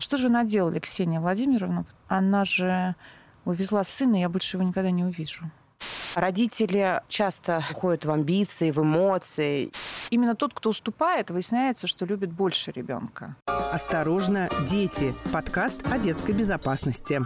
Что 0.00 0.16
же 0.16 0.28
вы 0.28 0.30
наделали, 0.30 0.78
Ксения 0.78 1.18
Владимировна? 1.18 1.84
Она 2.06 2.44
же 2.44 2.94
увезла 3.44 3.82
сына, 3.82 4.14
я 4.14 4.28
больше 4.28 4.56
его 4.56 4.64
никогда 4.64 4.92
не 4.92 5.02
увижу. 5.02 5.50
Родители 6.14 7.02
часто 7.08 7.64
уходят 7.72 8.04
в 8.04 8.10
амбиции, 8.12 8.70
в 8.70 8.80
эмоции. 8.80 9.72
Именно 10.10 10.36
тот, 10.36 10.54
кто 10.54 10.70
уступает, 10.70 11.30
выясняется, 11.30 11.88
что 11.88 12.04
любит 12.04 12.32
больше 12.32 12.70
ребенка. 12.70 13.34
Осторожно, 13.46 14.48
дети. 14.70 15.16
Подкаст 15.32 15.84
о 15.90 15.98
детской 15.98 16.32
безопасности. 16.32 17.20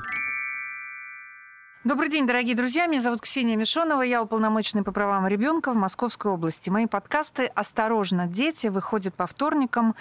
Добрый 1.85 2.09
день, 2.09 2.29
дорогие 2.29 2.55
друзья. 2.55 2.87
Меня 2.87 3.01
зовут 3.01 3.23
Ксения 3.23 3.57
Мишонова. 3.57 4.03
Я 4.03 4.23
уполномоченный 4.23 4.85
по 4.85 4.93
правам 4.93 5.27
ребенка 5.27 5.73
в 5.73 5.75
Московской 5.75 6.31
области. 6.31 6.71
Мои 6.71 6.87
подкасты 6.87 7.47
«Осторожно, 7.47 8.29
дети» 8.29 8.69
выходят 8.69 9.17
по 9.17 9.27
вторникам. 9.27 9.97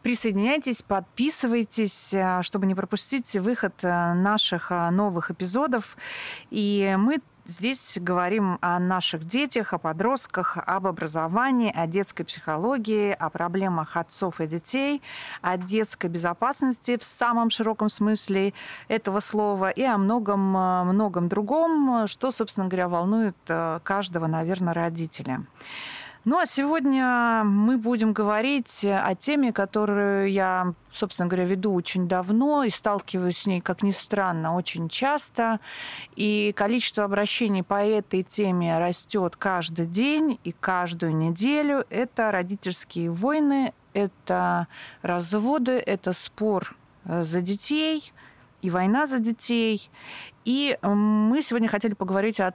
Присоединяйтесь, 0.00 0.82
подписывайтесь, 0.82 2.14
э, 2.14 2.40
чтобы 2.40 2.64
не 2.64 2.74
пропустить 2.74 3.34
выход 3.34 3.74
э, 3.82 4.14
наших 4.14 4.72
э, 4.72 4.88
новых 4.88 5.30
эпизодов. 5.30 5.98
И 6.48 6.96
мы 6.98 7.20
Здесь 7.48 7.96
говорим 8.00 8.58
о 8.60 8.80
наших 8.80 9.24
детях, 9.24 9.72
о 9.72 9.78
подростках, 9.78 10.58
об 10.66 10.88
образовании, 10.88 11.72
о 11.72 11.86
детской 11.86 12.24
психологии, 12.24 13.12
о 13.12 13.30
проблемах 13.30 13.96
отцов 13.96 14.40
и 14.40 14.48
детей, 14.48 15.00
о 15.42 15.56
детской 15.56 16.10
безопасности 16.10 16.96
в 16.96 17.04
самом 17.04 17.50
широком 17.50 17.88
смысле 17.88 18.52
этого 18.88 19.20
слова 19.20 19.70
и 19.70 19.84
о 19.84 19.96
многом-многом 19.96 21.28
другом, 21.28 22.08
что, 22.08 22.32
собственно 22.32 22.66
говоря, 22.66 22.88
волнует 22.88 23.36
э, 23.46 23.78
каждого, 23.84 24.26
наверное, 24.26 24.74
родителя. 24.74 25.44
Ну 26.28 26.40
а 26.40 26.46
сегодня 26.46 27.44
мы 27.44 27.78
будем 27.78 28.12
говорить 28.12 28.84
о 28.84 29.14
теме, 29.14 29.52
которую 29.52 30.28
я, 30.28 30.74
собственно 30.90 31.28
говоря, 31.28 31.44
веду 31.46 31.72
очень 31.72 32.08
давно 32.08 32.64
и 32.64 32.70
сталкиваюсь 32.70 33.38
с 33.38 33.46
ней, 33.46 33.60
как 33.60 33.84
ни 33.84 33.92
странно, 33.92 34.56
очень 34.56 34.88
часто. 34.88 35.60
И 36.16 36.52
количество 36.56 37.04
обращений 37.04 37.62
по 37.62 37.74
этой 37.74 38.24
теме 38.24 38.76
растет 38.80 39.36
каждый 39.36 39.86
день 39.86 40.40
и 40.42 40.50
каждую 40.50 41.14
неделю. 41.14 41.84
Это 41.90 42.32
родительские 42.32 43.12
войны, 43.12 43.72
это 43.92 44.66
разводы, 45.02 45.74
это 45.78 46.12
спор 46.12 46.74
э, 47.04 47.22
за 47.22 47.40
детей 47.40 48.12
и 48.62 48.70
война 48.70 49.06
за 49.06 49.20
детей. 49.20 49.88
И 50.44 50.76
мы 50.82 51.40
сегодня 51.42 51.68
хотели 51.68 51.94
поговорить 51.94 52.40
о, 52.40 52.52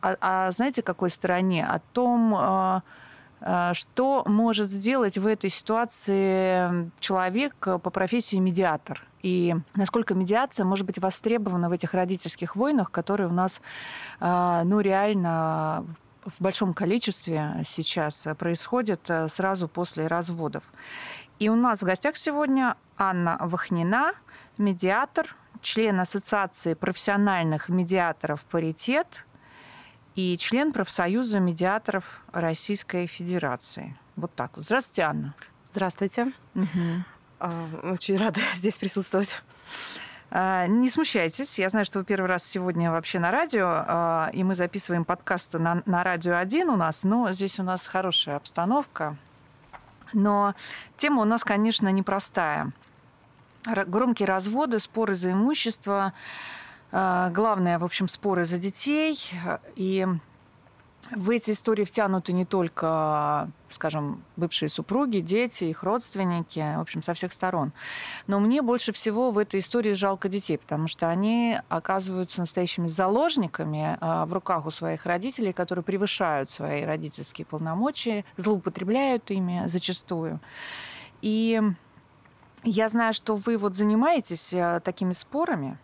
о, 0.00 0.46
о 0.46 0.52
знаете, 0.52 0.80
какой 0.80 1.10
стороне? 1.10 1.66
О 1.66 1.80
том, 1.92 2.34
э, 2.34 2.80
Э, 2.80 2.80
что 3.72 4.22
может 4.26 4.70
сделать 4.70 5.16
в 5.16 5.26
этой 5.26 5.50
ситуации 5.50 6.90
человек 7.00 7.54
по 7.60 7.90
профессии 7.90 8.36
медиатор? 8.36 9.02
И 9.22 9.54
насколько 9.74 10.14
медиация 10.14 10.64
может 10.64 10.86
быть 10.86 10.98
востребована 10.98 11.68
в 11.68 11.72
этих 11.72 11.94
родительских 11.94 12.56
войнах, 12.56 12.90
которые 12.90 13.28
у 13.28 13.32
нас 13.32 13.60
э, 14.20 14.62
ну, 14.64 14.80
реально 14.80 15.84
в 16.24 16.42
большом 16.42 16.74
количестве 16.74 17.64
сейчас 17.66 18.26
происходят 18.38 19.08
э, 19.08 19.28
сразу 19.28 19.68
после 19.68 20.06
разводов. 20.06 20.64
И 21.38 21.48
у 21.48 21.54
нас 21.54 21.80
в 21.80 21.84
гостях 21.84 22.16
сегодня 22.16 22.76
Анна 22.96 23.36
Вахнина, 23.40 24.12
медиатор, 24.58 25.34
член 25.62 26.00
Ассоциации 26.00 26.74
профессиональных 26.74 27.68
медиаторов 27.68 28.42
«Паритет», 28.42 29.26
и 30.14 30.36
член 30.38 30.72
профсоюза 30.72 31.40
медиаторов 31.40 32.22
Российской 32.32 33.06
Федерации. 33.06 33.96
Вот 34.16 34.34
так 34.34 34.56
вот. 34.56 34.64
Здравствуйте, 34.64 35.02
Анна. 35.02 35.34
Здравствуйте. 35.64 36.32
Угу. 36.54 37.88
Очень 37.92 38.16
рада 38.16 38.40
здесь 38.54 38.76
присутствовать. 38.76 39.34
А, 40.32 40.66
не 40.66 40.88
смущайтесь, 40.90 41.58
я 41.58 41.68
знаю, 41.70 41.84
что 41.84 41.98
вы 41.98 42.04
первый 42.04 42.26
раз 42.26 42.44
сегодня 42.44 42.90
вообще 42.92 43.18
на 43.18 43.30
радио, 43.30 43.66
а, 43.68 44.30
и 44.32 44.44
мы 44.44 44.54
записываем 44.54 45.04
подкасты 45.04 45.58
на, 45.58 45.82
на 45.86 46.04
радио 46.04 46.36
один 46.36 46.68
у 46.68 46.76
нас, 46.76 47.02
но 47.02 47.32
здесь 47.32 47.58
у 47.58 47.64
нас 47.64 47.86
хорошая 47.86 48.36
обстановка. 48.36 49.16
Но 50.12 50.54
тема 50.98 51.22
у 51.22 51.24
нас, 51.24 51.42
конечно, 51.42 51.88
непростая. 51.88 52.70
Громкие 53.64 54.26
разводы, 54.26 54.78
споры 54.78 55.14
за 55.14 55.32
имущество, 55.32 56.12
главное, 56.92 57.78
в 57.78 57.84
общем, 57.84 58.08
споры 58.08 58.44
за 58.44 58.58
детей. 58.58 59.18
И 59.76 60.06
в 61.10 61.30
эти 61.30 61.50
истории 61.50 61.84
втянуты 61.84 62.32
не 62.32 62.44
только, 62.44 63.50
скажем, 63.70 64.22
бывшие 64.36 64.68
супруги, 64.68 65.18
дети, 65.18 65.64
их 65.64 65.82
родственники, 65.82 66.60
в 66.76 66.80
общем, 66.80 67.02
со 67.02 67.14
всех 67.14 67.32
сторон. 67.32 67.72
Но 68.26 68.38
мне 68.38 68.62
больше 68.62 68.92
всего 68.92 69.30
в 69.30 69.38
этой 69.38 69.60
истории 69.60 69.92
жалко 69.92 70.28
детей, 70.28 70.58
потому 70.58 70.86
что 70.86 71.08
они 71.08 71.58
оказываются 71.68 72.40
настоящими 72.40 72.86
заложниками 72.86 73.98
а, 74.00 74.24
в 74.24 74.32
руках 74.32 74.66
у 74.66 74.70
своих 74.70 75.04
родителей, 75.04 75.52
которые 75.52 75.82
превышают 75.82 76.50
свои 76.50 76.84
родительские 76.84 77.44
полномочия, 77.44 78.24
злоупотребляют 78.36 79.30
ими 79.30 79.64
зачастую. 79.66 80.38
И 81.22 81.60
я 82.62 82.88
знаю, 82.88 83.14
что 83.14 83.34
вы 83.34 83.58
вот 83.58 83.74
занимаетесь 83.74 84.52
э, 84.52 84.80
такими 84.84 85.12
спорами, 85.12 85.78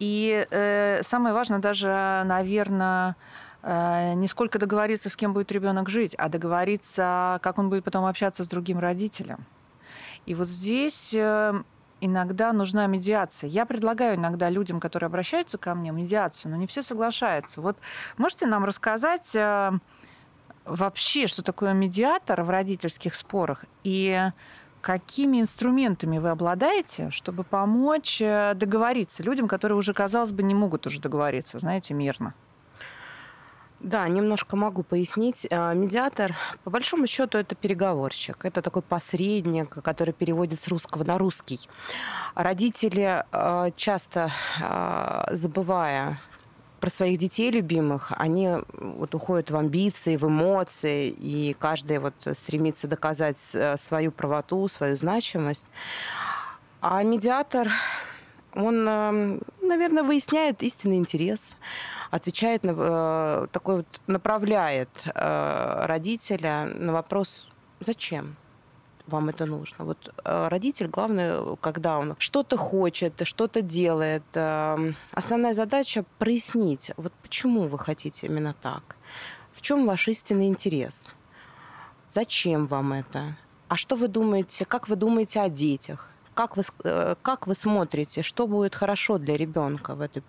и 0.00 0.46
э, 0.50 1.02
самое 1.02 1.34
важное 1.34 1.58
даже, 1.58 2.22
наверное, 2.24 3.16
э, 3.62 4.14
не 4.14 4.26
сколько 4.26 4.58
договориться, 4.58 5.10
с 5.10 5.16
кем 5.16 5.34
будет 5.34 5.52
ребенок 5.52 5.90
жить, 5.90 6.14
а 6.16 6.30
договориться, 6.30 7.38
как 7.42 7.58
он 7.58 7.68
будет 7.68 7.84
потом 7.84 8.06
общаться 8.06 8.42
с 8.42 8.48
другим 8.48 8.78
родителем. 8.78 9.44
И 10.24 10.34
вот 10.34 10.48
здесь 10.48 11.12
э, 11.14 11.62
иногда 12.00 12.52
нужна 12.54 12.86
медиация. 12.86 13.48
Я 13.48 13.66
предлагаю 13.66 14.16
иногда 14.16 14.48
людям, 14.48 14.80
которые 14.80 15.08
обращаются 15.08 15.58
ко 15.58 15.74
мне, 15.74 15.90
медиацию, 15.90 16.50
но 16.50 16.56
не 16.56 16.66
все 16.66 16.82
соглашаются. 16.82 17.60
Вот 17.60 17.76
можете 18.16 18.46
нам 18.46 18.64
рассказать 18.64 19.36
э, 19.36 19.70
вообще, 20.64 21.26
что 21.26 21.42
такое 21.42 21.74
медиатор 21.74 22.42
в 22.42 22.48
родительских 22.48 23.14
спорах 23.14 23.66
и 23.84 24.30
Какими 24.80 25.42
инструментами 25.42 26.18
вы 26.18 26.30
обладаете, 26.30 27.10
чтобы 27.10 27.44
помочь 27.44 28.20
э, 28.22 28.54
договориться 28.54 29.22
людям, 29.22 29.46
которые 29.46 29.76
уже, 29.76 29.92
казалось 29.92 30.32
бы, 30.32 30.42
не 30.42 30.54
могут 30.54 30.86
уже 30.86 31.00
договориться, 31.00 31.58
знаете, 31.58 31.92
мирно? 31.92 32.32
Да, 33.78 34.08
немножко 34.08 34.56
могу 34.56 34.82
пояснить. 34.82 35.46
Э, 35.50 35.74
медиатор, 35.74 36.34
по 36.64 36.70
большому 36.70 37.06
счету, 37.06 37.36
это 37.36 37.54
переговорщик. 37.54 38.42
Это 38.42 38.62
такой 38.62 38.80
посредник, 38.80 39.68
который 39.82 40.14
переводит 40.14 40.58
с 40.60 40.68
русского 40.68 41.04
на 41.04 41.18
русский. 41.18 41.60
Родители, 42.34 43.24
э, 43.32 43.70
часто 43.76 44.32
забывая 45.30 46.20
про 46.80 46.90
своих 46.90 47.18
детей 47.18 47.50
любимых, 47.50 48.12
они 48.16 48.50
вот 48.72 49.14
уходят 49.14 49.50
в 49.50 49.56
амбиции, 49.56 50.16
в 50.16 50.26
эмоции, 50.26 51.10
и 51.10 51.54
каждый 51.58 51.98
вот 51.98 52.14
стремится 52.32 52.88
доказать 52.88 53.38
э, 53.54 53.76
свою 53.76 54.10
правоту, 54.10 54.66
свою 54.68 54.96
значимость. 54.96 55.66
А 56.80 57.02
медиатор, 57.02 57.68
он, 58.54 58.88
эм, 58.88 59.42
наверное, 59.60 60.02
выясняет 60.02 60.62
истинный 60.62 60.96
интерес, 60.96 61.56
отвечает 62.10 62.64
на 62.64 62.74
э, 62.74 63.46
такой 63.52 63.76
вот 63.78 64.00
направляет 64.06 64.88
э, 65.04 65.86
родителя 65.86 66.64
на 66.64 66.92
вопрос 66.92 67.48
«Зачем?». 67.80 68.36
Вам 69.10 69.28
это 69.28 69.46
нужно. 69.46 69.84
Вот 69.84 70.14
родитель, 70.24 70.86
главное, 70.86 71.56
когда 71.60 71.98
он 71.98 72.14
что-то 72.18 72.56
хочет, 72.56 73.20
что-то 73.24 73.60
делает, 73.60 74.22
эм, 74.34 74.96
основная 75.12 75.52
задача 75.52 76.04
прояснить, 76.18 76.92
вот 76.96 77.12
почему 77.22 77.66
вы 77.68 77.78
хотите 77.78 78.26
именно 78.26 78.54
так, 78.62 78.96
в 79.52 79.60
чем 79.60 79.86
ваш 79.86 80.08
истинный 80.08 80.46
интерес, 80.46 81.14
зачем 82.08 82.66
вам 82.66 82.92
это, 82.92 83.36
а 83.68 83.76
что 83.76 83.96
вы 83.96 84.08
думаете, 84.08 84.64
как 84.64 84.88
вы 84.88 84.96
думаете 84.96 85.40
о 85.40 85.48
детях, 85.48 86.08
как 86.34 86.56
вы, 86.56 86.62
э, 86.84 87.14
как 87.22 87.46
вы 87.46 87.54
смотрите, 87.54 88.22
что 88.22 88.46
будет 88.46 88.74
хорошо 88.74 89.18
для 89.18 89.36
ребенка 89.36 89.94
в 89.94 90.00
этой, 90.00 90.22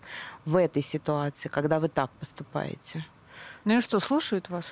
в 0.46 0.56
этой 0.56 0.82
ситуации, 0.82 1.50
когда 1.50 1.80
вы 1.80 1.90
так 1.90 2.10
поступаете? 2.20 3.06
Ну 3.66 3.78
и 3.78 3.82
что, 3.82 4.00
слушают 4.00 4.50
вас? 4.50 4.66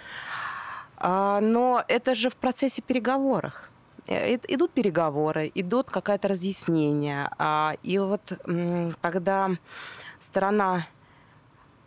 А, 0.98 1.40
но 1.40 1.84
это 1.88 2.16
же 2.16 2.30
в 2.30 2.36
процессе 2.36 2.82
переговоров. 2.82 3.70
Э, 4.10 4.36
идут 4.48 4.72
переговоры, 4.72 5.52
идут 5.54 5.92
какое-то 5.92 6.30
разъяснение. 6.30 7.30
А, 7.38 7.76
и 7.84 8.00
вот 8.00 8.40
когда 9.02 9.52
сторона 10.20 10.88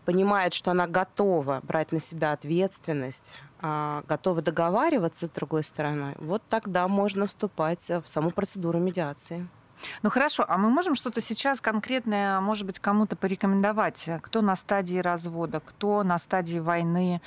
понимает, 0.04 0.54
что 0.54 0.70
она 0.70 0.86
готова 0.86 1.60
брать 1.64 1.90
на 1.90 2.00
себя 2.00 2.32
ответственность, 2.32 3.34
а, 3.60 4.04
готова 4.06 4.40
договариваться 4.40 5.26
с 5.26 5.30
другой 5.30 5.64
стороной, 5.64 6.14
вот 6.19 6.42
тогда 6.48 6.86
можно 6.86 7.26
вступать 7.26 7.88
в 7.88 8.04
саму 8.06 8.30
процедуру 8.30 8.78
медиации. 8.78 9.48
Ну 10.02 10.10
хорошо, 10.10 10.44
а 10.46 10.58
мы 10.58 10.70
можем 10.70 10.94
что-то 10.94 11.20
сейчас 11.20 11.60
конкретное, 11.60 12.38
может 12.38 12.66
быть, 12.66 12.78
кому-то 12.78 13.16
порекомендовать? 13.16 14.08
Кто 14.22 14.40
на 14.40 14.54
стадии 14.54 14.98
развода, 14.98 15.58
кто 15.58 16.04
на 16.04 16.18
стадии 16.18 16.60
войны? 16.60 17.20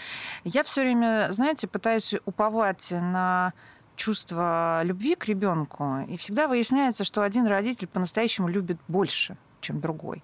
Я 0.45 0.63
все 0.63 0.81
время, 0.81 1.27
знаете, 1.31 1.68
пытаюсь 1.68 2.15
уповать 2.24 2.91
на 2.91 3.51
чувство 3.95 4.81
любви 4.83 5.15
к 5.15 5.25
ребенку, 5.25 6.06
и 6.07 6.18
всегда 6.18 6.47
выясняется, 6.47 7.03
что 7.03 7.21
один 7.21 7.47
родитель 7.47 7.88
по-настоящему 7.88 8.47
любит 8.47 8.77
больше, 8.88 9.38
чем 9.62 9.80
другой. 9.81 10.24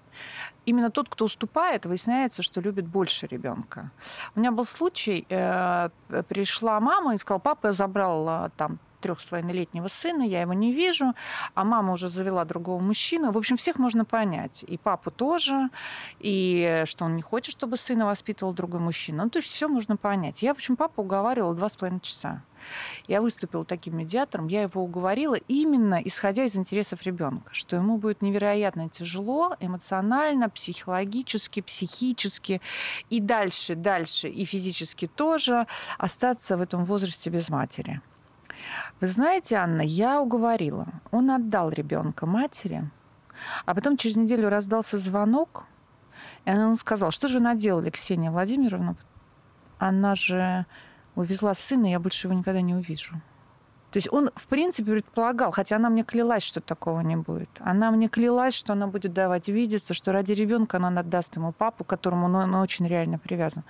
Именно 0.65 0.91
тот, 0.91 1.09
кто 1.09 1.25
уступает, 1.25 1.85
выясняется, 1.85 2.43
что 2.43 2.61
любит 2.61 2.85
больше 2.85 3.27
ребенка. 3.27 3.91
У 4.35 4.39
меня 4.39 4.51
был 4.51 4.65
случай, 4.65 5.25
э, 5.29 5.89
пришла 6.27 6.79
мама 6.79 7.15
и 7.15 7.17
сказала, 7.17 7.39
папа 7.39 7.67
я 7.67 7.73
забрал 7.73 8.51
там 8.57 8.79
трех 9.01 9.19
с 9.19 9.25
половиной 9.25 9.53
летнего 9.53 9.87
сына, 9.87 10.23
я 10.23 10.41
его 10.41 10.53
не 10.53 10.71
вижу, 10.73 11.13
а 11.55 11.63
мама 11.63 11.93
уже 11.93 12.07
завела 12.07 12.45
другого 12.45 12.79
мужчину. 12.79 13.31
В 13.31 13.37
общем, 13.37 13.57
всех 13.57 13.79
можно 13.79 14.05
понять. 14.05 14.63
И 14.67 14.77
папу 14.77 15.11
тоже, 15.11 15.69
и 16.19 16.83
что 16.85 17.05
он 17.05 17.15
не 17.15 17.21
хочет, 17.21 17.53
чтобы 17.53 17.77
сына 17.77 18.05
воспитывал 18.05 18.53
другой 18.53 18.79
мужчина. 18.79 19.23
Ну, 19.23 19.29
то 19.29 19.39
есть 19.39 19.51
все 19.51 19.67
можно 19.67 19.97
понять. 19.97 20.41
Я, 20.41 20.53
в 20.53 20.57
общем, 20.57 20.75
папу 20.75 21.01
уговаривала 21.01 21.55
два 21.55 21.67
с 21.67 21.75
половиной 21.75 22.01
часа. 22.01 22.43
Я 23.07 23.21
выступила 23.21 23.65
таким 23.65 23.97
медиатором, 23.97 24.47
я 24.47 24.63
его 24.63 24.83
уговорила 24.83 25.35
именно 25.35 26.01
исходя 26.03 26.43
из 26.43 26.55
интересов 26.55 27.03
ребенка, 27.03 27.49
что 27.53 27.75
ему 27.75 27.97
будет 27.97 28.21
невероятно 28.21 28.89
тяжело 28.89 29.55
эмоционально, 29.59 30.49
психологически, 30.49 31.61
психически 31.61 32.61
и 33.09 33.19
дальше, 33.19 33.75
дальше 33.75 34.29
и 34.29 34.45
физически 34.45 35.07
тоже 35.07 35.67
остаться 35.97 36.57
в 36.57 36.61
этом 36.61 36.83
возрасте 36.83 37.29
без 37.29 37.49
матери. 37.49 38.01
Вы 38.99 39.07
знаете, 39.07 39.55
Анна, 39.55 39.81
я 39.81 40.21
уговорила. 40.21 40.87
Он 41.11 41.31
отдал 41.31 41.69
ребенка 41.69 42.25
матери, 42.25 42.89
а 43.65 43.73
потом 43.73 43.97
через 43.97 44.15
неделю 44.15 44.49
раздался 44.49 44.97
звонок, 44.97 45.65
и 46.45 46.51
он 46.51 46.77
сказал, 46.77 47.11
что 47.11 47.27
же 47.27 47.35
вы 47.35 47.43
наделали, 47.43 47.89
Ксения 47.89 48.31
Владимировна? 48.31 48.95
Она 49.77 50.15
же 50.15 50.65
увезла 51.15 51.53
сына, 51.53 51.87
я 51.87 51.99
больше 51.99 52.27
его 52.27 52.37
никогда 52.37 52.61
не 52.61 52.75
увижу. 52.75 53.21
То 53.91 53.97
есть 53.97 54.07
он, 54.11 54.31
в 54.35 54.47
принципе, 54.47 54.91
предполагал, 54.91 55.51
хотя 55.51 55.75
она 55.75 55.89
мне 55.89 56.03
клялась, 56.03 56.43
что 56.43 56.61
такого 56.61 57.01
не 57.01 57.17
будет. 57.17 57.49
Она 57.59 57.91
мне 57.91 58.07
клялась, 58.07 58.53
что 58.53 58.71
она 58.71 58.87
будет 58.87 59.11
давать 59.11 59.49
видеться, 59.49 59.93
что 59.93 60.13
ради 60.13 60.31
ребенка 60.31 60.77
она 60.77 60.97
отдаст 61.01 61.35
ему 61.35 61.51
папу, 61.51 61.83
к 61.83 61.87
которому 61.87 62.27
он, 62.27 62.35
он 62.35 62.55
очень 62.55 62.87
реально 62.87 63.19
привязан. 63.19 63.63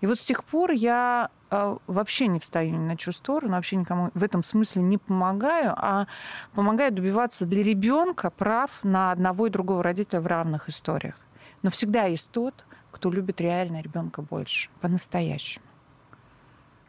И 0.00 0.06
вот 0.06 0.18
с 0.18 0.22
тех 0.22 0.42
пор 0.42 0.72
я 0.72 1.30
э, 1.50 1.76
вообще 1.86 2.26
не 2.26 2.40
встаю 2.40 2.72
ни 2.72 2.78
на 2.78 2.96
чью 2.96 3.12
сторону, 3.12 3.52
вообще 3.52 3.76
никому 3.76 4.10
в 4.14 4.24
этом 4.24 4.42
смысле 4.42 4.82
не 4.82 4.98
помогаю, 4.98 5.74
а 5.76 6.08
помогаю 6.54 6.90
добиваться 6.90 7.46
для 7.46 7.62
ребенка 7.62 8.30
прав 8.30 8.80
на 8.82 9.12
одного 9.12 9.46
и 9.46 9.50
другого 9.50 9.84
родителя 9.84 10.20
в 10.20 10.26
равных 10.26 10.68
историях. 10.68 11.14
Но 11.62 11.70
всегда 11.70 12.04
есть 12.04 12.32
тот, 12.32 12.64
кто 12.90 13.12
любит 13.12 13.40
реально 13.40 13.80
ребенка 13.80 14.22
больше, 14.22 14.70
по-настоящему. 14.80 15.67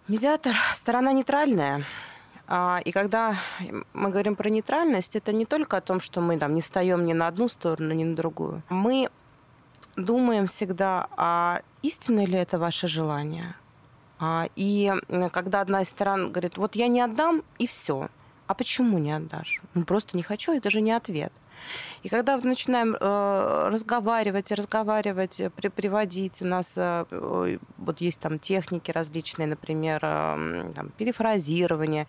Медиатор– 0.10 0.56
сторона 0.74 1.14
нейтральная. 1.14 1.84
А, 2.48 2.82
и 2.84 2.92
когда 2.92 3.38
мы 3.94 4.10
говорим 4.10 4.36
про 4.36 4.50
нейтральность, 4.50 5.16
это 5.16 5.32
не 5.32 5.46
только 5.46 5.78
о 5.78 5.82
том, 5.82 6.02
что 6.02 6.20
мы 6.20 6.40
там 6.40 6.56
не 6.56 6.62
встаем 6.62 7.06
ни 7.06 7.14
на 7.14 7.28
одну 7.28 7.48
сторону, 7.48 7.94
ни 7.94 8.04
на 8.04 8.16
другую. 8.16 8.64
Мы 8.70 9.12
думаем 9.96 10.48
всегда, 10.48 11.06
а 11.16 11.62
истинно 11.84 12.26
ли 12.26 12.40
это 12.40 12.58
ваше 12.58 12.88
желание? 12.88 13.54
А, 14.18 14.48
и 14.56 14.92
когда 15.32 15.62
одна 15.62 15.84
из 15.84 15.90
сторон 15.90 16.32
говорит, 16.32 16.58
вот 16.58 16.76
я 16.76 16.88
не 16.88 17.02
отдам, 17.02 17.44
и 17.60 17.68
все. 17.68 18.10
А 18.48 18.56
почему 18.56 18.98
не 18.98 19.12
отдашь? 19.12 19.62
Ну, 19.76 19.84
просто 19.84 20.18
не 20.18 20.24
хочу, 20.24 20.54
это 20.54 20.72
же 20.72 20.82
не 20.82 20.92
ответ. 20.92 21.32
И 22.04 22.10
когда 22.10 22.38
мы 22.38 22.44
начинаем 22.44 22.96
э, 22.96 23.70
разговаривать, 23.72 24.52
разговаривать, 24.52 25.42
при, 25.56 25.68
приводить, 25.68 26.42
у 26.42 26.46
нас 26.46 26.74
э, 26.78 27.58
вот 27.78 28.02
есть 28.02 28.20
там 28.20 28.40
техники 28.40 28.92
различные, 28.92 29.48
например, 29.48 30.00
э, 30.04 30.72
там, 30.76 30.90
перефразирование, 30.98 32.08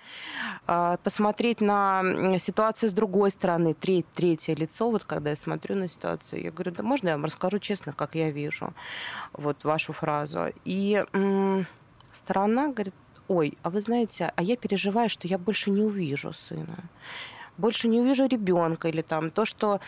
э, 0.67 0.97
посмотреть 1.02 1.61
на 1.61 2.38
ситуацию 2.38 2.91
с 2.91 2.93
другой 2.93 3.31
стороны, 3.31 3.75
треть, 3.75 4.06
третье 4.14 4.55
лицо, 4.55 4.91
вот 4.91 5.05
когда 5.05 5.31
я 5.31 5.37
смотрю 5.37 5.76
на 5.76 5.88
ситуацию, 5.88 6.43
я 6.43 6.50
говорю, 6.50 6.73
да 6.73 6.82
можно 6.82 7.08
я 7.08 7.14
вам 7.14 7.25
расскажу 7.25 7.58
честно, 7.58 7.93
как 7.93 8.14
я 8.14 8.31
вижу 8.31 8.73
вот 9.32 9.64
вашу 9.64 9.93
фразу. 9.93 10.52
И 10.64 11.05
э, 11.12 11.64
сторона 12.12 12.69
говорит, 12.69 12.94
ой, 13.29 13.58
а 13.62 13.70
вы 13.70 13.81
знаете, 13.81 14.32
а 14.35 14.43
я 14.43 14.56
переживаю, 14.56 15.08
что 15.08 15.29
я 15.29 15.38
больше 15.38 15.70
не 15.70 15.82
увижу 15.82 16.32
сына 16.32 16.85
больше 17.60 17.88
не 17.88 18.00
увижу 18.00 18.26
ребенка, 18.26 18.88
или 18.88 19.02
там 19.02 19.30
то, 19.30 19.44
что 19.44 19.80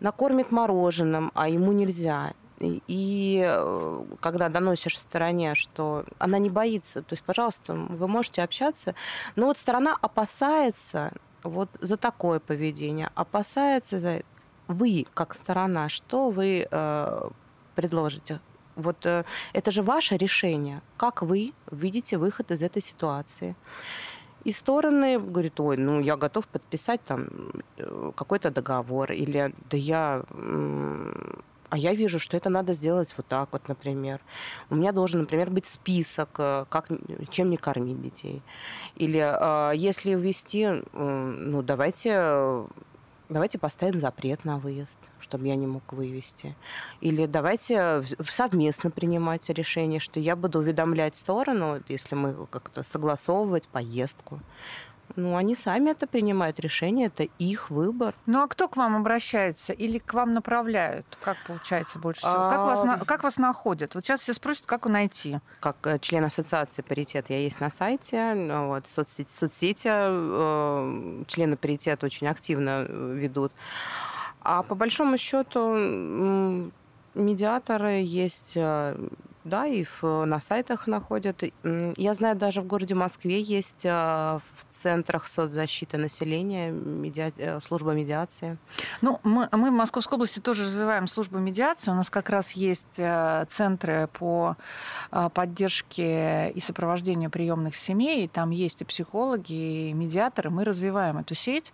накормит 0.00 0.52
мороженым, 0.52 1.30
а 1.34 1.48
ему 1.48 1.72
нельзя. 1.72 2.32
И 2.60 3.42
э, 3.46 4.04
когда 4.20 4.48
доносишь 4.48 4.98
стороне, 4.98 5.54
что 5.54 6.04
она 6.18 6.38
не 6.38 6.50
боится, 6.50 7.02
то 7.02 7.12
есть, 7.12 7.22
пожалуйста, 7.22 7.74
вы 7.74 8.08
можете 8.08 8.42
общаться, 8.42 8.94
но 9.36 9.46
вот 9.46 9.58
сторона 9.58 9.96
опасается 10.00 11.12
вот 11.44 11.68
за 11.80 11.96
такое 11.96 12.40
поведение, 12.40 13.10
опасается 13.14 13.98
за 13.98 14.22
вы 14.66 15.06
как 15.14 15.34
сторона, 15.34 15.88
что 15.88 16.30
вы 16.30 16.66
э, 16.70 17.30
предложите? 17.74 18.40
Вот 18.76 19.06
э, 19.06 19.24
это 19.52 19.70
же 19.70 19.82
ваше 19.82 20.16
решение, 20.16 20.82
как 20.96 21.22
вы 21.22 21.52
видите 21.70 22.18
выход 22.18 22.50
из 22.50 22.62
этой 22.62 22.82
ситуации. 22.82 23.56
И 24.44 24.52
стороны 24.52 25.18
говорят, 25.18 25.60
ой, 25.60 25.76
ну 25.76 26.00
я 26.00 26.16
готов 26.16 26.46
подписать 26.48 27.00
там 27.04 27.28
э, 27.76 28.12
какой-то 28.14 28.50
договор, 28.50 29.12
или 29.12 29.54
да 29.70 29.76
я 29.76 30.24
а 31.70 31.76
я 31.76 31.92
вижу, 31.92 32.18
что 32.18 32.34
это 32.36 32.48
надо 32.48 32.72
сделать 32.72 33.12
вот 33.16 33.26
так 33.26 33.50
вот, 33.52 33.68
например. 33.68 34.20
У 34.70 34.74
меня 34.74 34.92
должен, 34.92 35.20
например, 35.20 35.50
быть 35.50 35.66
список, 35.66 36.30
э, 36.38 36.64
как, 36.68 36.88
чем 37.30 37.50
не 37.50 37.56
кормить 37.56 38.00
детей. 38.00 38.42
Или 38.96 39.20
э, 39.20 39.76
если 39.76 40.14
ввести, 40.14 40.66
ну, 40.92 41.62
давайте 41.62 42.66
давайте 43.28 43.58
поставим 43.58 44.00
запрет 44.00 44.44
на 44.44 44.58
выезд, 44.58 44.98
чтобы 45.28 45.46
я 45.46 45.56
не 45.56 45.66
мог 45.66 45.92
вывести. 45.92 46.56
Или 47.00 47.26
давайте 47.26 48.02
совместно 48.30 48.90
принимать 48.90 49.48
решение, 49.50 50.00
что 50.00 50.20
я 50.20 50.36
буду 50.36 50.60
уведомлять 50.60 51.16
сторону, 51.16 51.82
если 51.88 52.14
мы 52.14 52.46
как-то 52.50 52.82
согласовывать 52.82 53.68
поездку. 53.68 54.40
Ну, 55.16 55.36
они 55.36 55.54
сами 55.54 55.90
это 55.90 56.06
принимают 56.06 56.60
решение, 56.60 57.06
это 57.06 57.24
их 57.38 57.70
выбор. 57.70 58.14
Ну, 58.26 58.42
а 58.42 58.48
кто 58.48 58.68
к 58.68 58.76
вам 58.76 58.96
обращается 58.96 59.72
или 59.72 59.98
к 59.98 60.14
вам 60.14 60.34
направляют? 60.34 61.06
Как 61.22 61.36
получается 61.46 61.98
больше 61.98 62.20
всего? 62.20 62.50
Как, 62.50 62.58
вас, 62.58 63.06
как 63.06 63.24
вас 63.24 63.36
находят? 63.38 63.94
Вот 63.94 64.04
сейчас 64.04 64.20
все 64.20 64.34
спросят, 64.34 64.66
как 64.66 64.86
найти. 64.86 65.40
Как 65.60 65.76
э, 65.86 65.98
член 65.98 66.24
ассоциации 66.24 66.82
«Паритет» 66.82 67.26
я 67.30 67.38
есть 67.38 67.60
на 67.60 67.70
сайте. 67.70 68.34
Вот, 68.48 68.86
соцсети, 68.86 69.30
соцсети 69.30 69.88
э, 69.90 71.24
члены 71.26 71.56
«Паритет» 71.56 72.04
очень 72.04 72.28
активно 72.28 72.86
э, 72.88 73.14
ведут. 73.14 73.52
А 74.50 74.62
по 74.62 74.74
большому 74.74 75.18
счету 75.18 75.74
медиаторы 77.14 78.00
есть 78.02 78.56
да, 79.44 79.66
и 79.66 79.84
в, 79.84 80.02
на 80.24 80.40
сайтах 80.40 80.86
находят. 80.86 81.42
Я 81.96 82.14
знаю, 82.14 82.36
даже 82.36 82.60
в 82.60 82.66
городе 82.66 82.94
Москве 82.94 83.40
есть 83.40 83.84
а, 83.86 84.38
в 84.38 84.74
центрах 84.74 85.26
соцзащиты 85.26 85.96
населения 85.96 86.70
медиа... 86.70 87.32
Э, 87.36 87.60
служба 87.60 87.92
медиации. 87.92 88.58
Ну, 89.00 89.20
мы, 89.22 89.48
мы 89.52 89.70
в 89.70 89.74
Московской 89.74 90.16
области 90.16 90.40
тоже 90.40 90.64
развиваем 90.64 91.06
службу 91.06 91.38
медиации. 91.38 91.90
У 91.90 91.94
нас 91.94 92.10
как 92.10 92.28
раз 92.30 92.52
есть 92.52 92.98
э, 92.98 93.44
центры 93.48 94.08
по 94.12 94.56
поддержке 95.10 96.50
и 96.50 96.60
сопровождению 96.60 97.30
приемных 97.30 97.76
семей. 97.76 98.28
там 98.28 98.50
есть 98.50 98.82
и 98.82 98.84
психологи, 98.84 99.52
и 99.88 99.92
медиаторы. 99.92 100.50
Мы 100.50 100.64
развиваем 100.64 101.18
эту 101.18 101.34
сеть. 101.34 101.72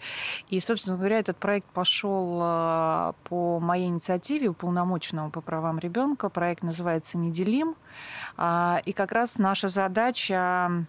И, 0.49 0.61
собственно 0.61 0.97
говоря, 0.97 1.19
этот 1.19 1.37
проект 1.37 1.67
пошел 1.69 3.15
по 3.25 3.61
моей 3.61 3.87
инициативе 3.87 4.49
уполномоченного 4.49 5.31
по 5.31 5.41
правам 5.41 5.79
ребенка. 5.79 6.29
Проект 6.29 6.63
называется 6.63 7.19
«Неделим» 7.19 7.54
говорим. 7.55 7.77
А, 8.37 8.81
и 8.85 8.93
как 8.93 9.13
раз 9.13 9.39
наша 9.39 9.69
задача 9.69 10.87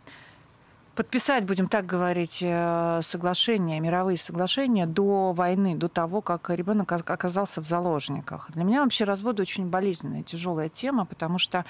подписать, 0.96 1.44
будем 1.44 1.68
так 1.68 1.86
говорить, 1.86 2.40
э, 2.42 3.02
соглашения, 3.04 3.80
мировые 3.80 4.18
соглашения 4.18 4.86
до 4.86 5.34
войны, 5.34 5.76
до 5.76 5.90
того, 5.90 6.22
как 6.22 6.50
ребенок 6.50 6.92
оказался 6.92 7.62
в 7.62 7.68
заложниках. 7.68 8.50
Для 8.52 8.64
меня 8.64 8.82
вообще 8.82 9.04
развод 9.04 9.40
очень 9.40 9.68
болезненная, 9.68 10.24
тяжелая 10.24 10.70
тема, 10.70 11.06
потому 11.06 11.38
что 11.38 11.66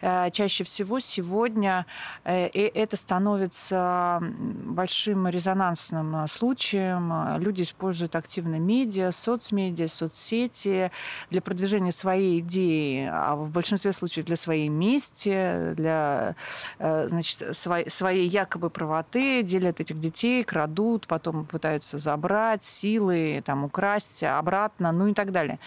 э, 0.00 0.30
чаще 0.32 0.64
всего 0.64 1.00
сегодня 1.00 1.84
э, 2.24 2.46
это 2.46 2.96
становится 2.96 4.20
большим 4.22 5.28
резонансным 5.28 6.26
случаем. 6.28 7.38
Люди 7.38 7.62
используют 7.62 8.16
активно 8.16 8.56
медиа, 8.56 9.12
соцмедиа, 9.12 9.88
соцсети 9.88 10.90
для 11.30 11.42
продвижения 11.42 11.92
своей 11.92 12.40
идеи, 12.40 13.08
а 13.12 13.36
в 13.36 13.50
большинстве 13.50 13.92
случаев 13.92 14.26
для 14.26 14.36
своей 14.36 14.68
мести, 14.68 15.74
для 15.74 16.36
значит, 16.78 17.56
своей 17.56 18.28
якобы 18.28 18.61
якобы 18.62 18.70
правоты, 18.70 19.42
делят 19.42 19.80
этих 19.80 19.98
детей, 19.98 20.44
крадут, 20.44 21.06
потом 21.06 21.44
пытаются 21.44 21.98
забрать 21.98 22.62
силы, 22.62 23.42
там, 23.44 23.64
украсть 23.64 24.22
обратно, 24.22 24.92
ну 24.92 25.08
и 25.08 25.14
так 25.14 25.32
далее. 25.32 25.58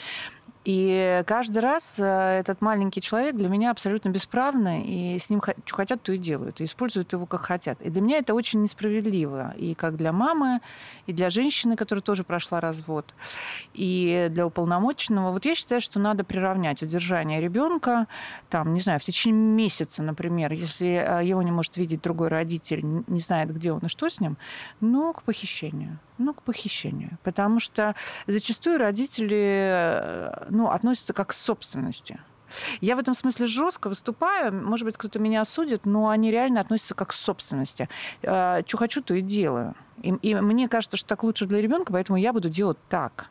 И 0.66 1.24
каждый 1.28 1.60
раз 1.60 2.00
э, 2.00 2.04
этот 2.04 2.60
маленький 2.60 3.00
человек 3.00 3.36
для 3.36 3.48
меня 3.50 3.70
абсолютно 3.70 4.10
бесправный, 4.10 4.82
и 4.84 5.20
с 5.20 5.30
ним 5.30 5.40
что 5.64 5.76
хотят, 5.76 6.02
то 6.02 6.12
и 6.12 6.18
делают, 6.18 6.60
и 6.60 6.64
используют 6.64 7.14
его 7.14 7.28
как 7.28 7.44
хотят. 7.44 7.80
И 7.82 7.92
для 7.92 8.02
меня 8.02 8.18
это 8.18 8.34
очень 8.34 8.64
несправедливо, 8.64 9.54
и 9.58 9.76
как 9.76 9.96
для 9.96 10.12
мамы, 10.12 10.62
и 11.06 11.14
для 11.14 11.30
женщины, 11.30 11.76
которая 11.76 12.02
тоже 12.02 12.24
прошла 12.24 12.60
развод, 12.62 13.14
и 13.76 14.28
для 14.32 14.48
уполномоченного. 14.48 15.32
Вот 15.32 15.46
я 15.46 15.54
считаю, 15.54 15.82
что 15.82 16.00
надо 16.00 16.24
приравнять 16.24 16.82
удержание 16.82 17.40
ребенка, 17.40 18.08
там, 18.50 18.74
не 18.74 18.82
знаю, 18.82 19.00
в 19.00 19.04
течение 19.04 19.40
месяца, 19.40 20.02
например, 20.02 20.52
если 20.52 20.88
э, 20.88 21.26
его 21.26 21.44
не 21.44 21.52
может 21.52 21.78
видеть 21.78 22.02
другой 22.02 22.30
родитель, 22.30 22.82
не 23.06 23.20
знает, 23.20 23.54
где 23.54 23.72
он 23.72 23.82
и 23.82 23.88
что 23.88 24.10
с 24.10 24.20
ним, 24.20 24.36
ну, 24.82 25.14
к 25.14 25.22
похищению. 25.22 26.00
Ну, 26.18 26.34
к 26.34 26.44
похищению. 26.44 27.18
Потому 27.24 27.60
что 27.60 27.96
зачастую 28.28 28.78
родители 28.78 29.70
э, 29.72 30.46
ну, 30.50 30.70
относятся 30.70 31.14
как 31.14 31.30
к 31.30 31.34
собственности. 31.34 32.20
Я 32.80 32.96
в 32.96 33.00
этом 33.00 33.14
смысле 33.14 33.48
жестко 33.48 33.90
выступаю. 33.90 34.54
Может 34.54 34.86
быть, 34.86 34.98
кто-то 34.98 35.20
меня 35.20 35.42
осудит, 35.42 35.86
но 35.86 36.10
они 36.10 36.32
реально 36.32 36.62
относятся 36.62 36.96
как 36.96 37.10
к 37.10 37.14
собственности. 37.14 37.90
Э, 38.22 38.62
что 38.66 38.78
хочу, 38.78 39.02
то 39.02 39.14
и 39.14 39.22
делаю. 39.22 39.76
И, 40.02 40.10
и 40.10 40.36
мне 40.36 40.70
кажется, 40.70 40.98
что 40.98 41.10
так 41.10 41.24
лучше 41.24 41.46
для 41.46 41.62
ребенка, 41.62 41.92
поэтому 41.92 42.18
я 42.18 42.32
буду 42.32 42.50
делать 42.50 42.78
так. 42.90 43.30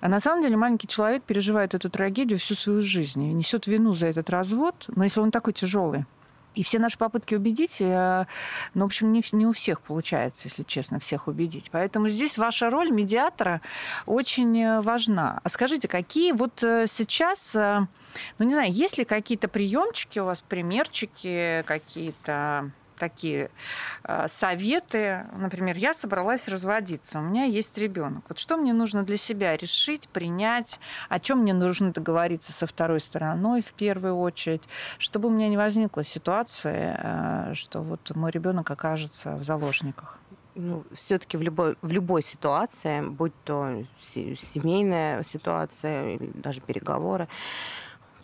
А 0.00 0.08
на 0.08 0.20
самом 0.20 0.42
деле 0.42 0.56
маленький 0.56 0.86
человек 0.86 1.22
переживает 1.22 1.74
эту 1.74 1.88
трагедию 1.88 2.38
всю 2.38 2.54
свою 2.54 2.82
жизнь 2.82 3.22
и 3.22 3.32
несет 3.32 3.66
вину 3.66 3.94
за 3.94 4.08
этот 4.08 4.28
развод, 4.28 4.84
но 4.88 5.04
если 5.04 5.20
он 5.20 5.30
такой 5.30 5.54
тяжелый. 5.54 6.04
И 6.54 6.62
все 6.62 6.78
наши 6.78 6.98
попытки 6.98 7.34
убедить, 7.34 7.80
э, 7.80 8.26
ну, 8.74 8.82
в 8.82 8.86
общем, 8.86 9.12
не, 9.12 9.22
не 9.32 9.46
у 9.46 9.52
всех 9.52 9.80
получается, 9.80 10.48
если 10.48 10.62
честно, 10.62 10.98
всех 10.98 11.28
убедить. 11.28 11.68
Поэтому 11.70 12.08
здесь 12.08 12.38
ваша 12.38 12.70
роль 12.70 12.90
медиатора 12.90 13.60
очень 14.06 14.58
э, 14.60 14.80
важна. 14.80 15.40
А 15.42 15.48
скажите, 15.48 15.88
какие 15.88 16.32
вот 16.32 16.62
э, 16.62 16.86
сейчас, 16.88 17.54
ну, 17.54 17.88
не 18.38 18.52
знаю, 18.52 18.72
есть 18.72 18.98
ли 18.98 19.04
какие-то 19.04 19.48
приемчики 19.48 20.18
у 20.18 20.26
вас, 20.26 20.42
примерчики 20.42 21.64
какие-то 21.66 22.70
такие 23.04 23.50
э, 24.04 24.28
советы. 24.28 25.26
Например, 25.36 25.76
я 25.76 25.92
собралась 25.92 26.48
разводиться, 26.48 27.18
у 27.18 27.22
меня 27.22 27.44
есть 27.44 27.76
ребенок. 27.76 28.24
Вот 28.28 28.38
что 28.38 28.56
мне 28.56 28.72
нужно 28.72 29.02
для 29.04 29.18
себя 29.18 29.56
решить, 29.56 30.08
принять, 30.08 30.80
о 31.10 31.20
чем 31.20 31.40
мне 31.40 31.52
нужно 31.52 31.92
договориться 31.92 32.52
со 32.52 32.66
второй 32.66 33.00
стороной 33.00 33.60
в 33.60 33.74
первую 33.74 34.16
очередь, 34.16 34.62
чтобы 34.98 35.28
у 35.28 35.30
меня 35.30 35.48
не 35.48 35.58
возникла 35.58 36.02
ситуация, 36.02 37.50
э, 37.50 37.54
что 37.54 37.82
вот 37.82 38.10
мой 38.16 38.30
ребенок 38.30 38.70
окажется 38.70 39.36
в 39.36 39.44
заложниках. 39.44 40.18
Ну, 40.54 40.84
все-таки 40.94 41.36
в 41.36 41.42
любой, 41.42 41.76
в 41.82 41.90
любой 41.90 42.22
ситуации, 42.22 43.02
будь 43.02 43.34
то 43.44 43.84
семейная 44.00 45.22
ситуация 45.24 46.18
даже 46.34 46.60
переговоры, 46.60 47.28